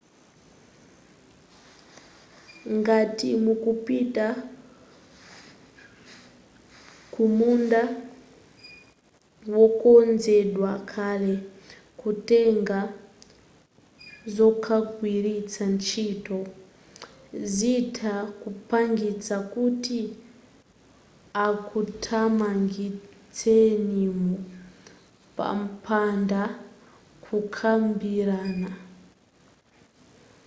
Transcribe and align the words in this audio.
ngati 2.77 3.29
mupita 3.43 4.27
kumunda 7.13 7.81
wokonzedwa 9.55 10.71
kale 10.91 11.33
kutenga 12.01 12.79
zokagwiritsa 14.35 15.63
ntchito 15.75 16.39
zitha 17.55 18.15
kupangisa 18.41 19.35
kuti 19.53 19.99
akuthamangitsenimo 21.47 24.35
popanda 25.37 26.43
kukambirana 27.23 28.71